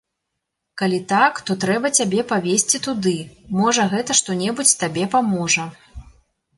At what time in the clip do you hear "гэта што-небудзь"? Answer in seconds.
3.95-4.77